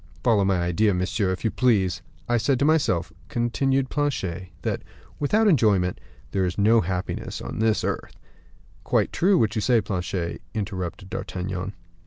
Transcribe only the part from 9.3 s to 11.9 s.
what you say, Planchet," interrupted D'Artagnan.